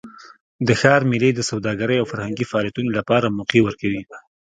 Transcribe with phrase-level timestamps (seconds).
[0.67, 4.01] د ښار میلې د سوداګرۍ او فرهنګي فعالیتونو لپاره موقع ورکوي.